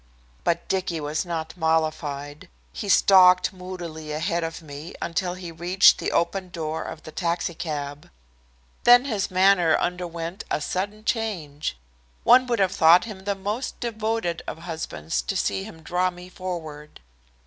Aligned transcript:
But 0.43 0.67
Dicky 0.67 0.99
was 0.99 1.27
not 1.27 1.55
mollified. 1.55 2.49
He 2.73 2.89
stalked 2.89 3.53
moodily 3.53 4.11
ahead 4.11 4.43
of 4.43 4.63
me 4.63 4.95
until 4.99 5.35
he 5.35 5.51
reached 5.51 5.99
the 5.99 6.11
open 6.11 6.49
door 6.49 6.81
of 6.83 7.03
the 7.03 7.11
taxicab. 7.11 8.09
Then 8.83 9.05
his 9.05 9.29
manner 9.29 9.77
underwent 9.77 10.43
a 10.49 10.59
sudden 10.59 11.05
change. 11.05 11.77
One 12.23 12.47
would 12.47 12.57
have 12.57 12.71
thought 12.73 13.05
him 13.05 13.25
the 13.25 13.35
most 13.35 13.79
devoted 13.79 14.41
of 14.47 14.57
husbands 14.57 15.21
to 15.21 15.37
see 15.37 15.65
him 15.65 15.83
draw 15.83 16.09
me 16.09 16.29
forward. 16.29 16.99